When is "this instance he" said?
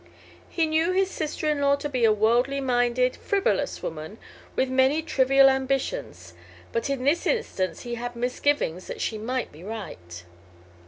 7.03-7.93